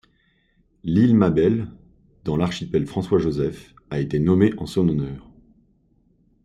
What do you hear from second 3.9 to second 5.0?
a été nommée en son